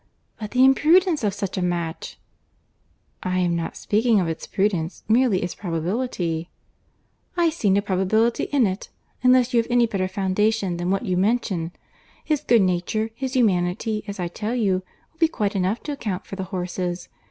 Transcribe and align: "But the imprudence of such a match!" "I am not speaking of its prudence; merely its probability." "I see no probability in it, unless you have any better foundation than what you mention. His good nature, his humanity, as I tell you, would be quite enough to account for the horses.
"But 0.39 0.49
the 0.49 0.65
imprudence 0.65 1.23
of 1.23 1.31
such 1.31 1.59
a 1.59 1.61
match!" 1.61 2.17
"I 3.21 3.37
am 3.37 3.55
not 3.55 3.77
speaking 3.77 4.19
of 4.19 4.27
its 4.27 4.47
prudence; 4.47 5.03
merely 5.07 5.43
its 5.43 5.53
probability." 5.53 6.49
"I 7.37 7.51
see 7.51 7.69
no 7.69 7.81
probability 7.81 8.45
in 8.45 8.65
it, 8.65 8.89
unless 9.21 9.53
you 9.53 9.61
have 9.61 9.69
any 9.69 9.85
better 9.85 10.07
foundation 10.07 10.77
than 10.77 10.89
what 10.89 11.05
you 11.05 11.17
mention. 11.17 11.71
His 12.23 12.41
good 12.41 12.63
nature, 12.63 13.11
his 13.13 13.33
humanity, 13.35 14.03
as 14.07 14.19
I 14.19 14.27
tell 14.27 14.55
you, 14.55 14.81
would 15.13 15.19
be 15.19 15.27
quite 15.27 15.55
enough 15.55 15.83
to 15.83 15.91
account 15.91 16.25
for 16.25 16.35
the 16.35 16.45
horses. 16.45 17.07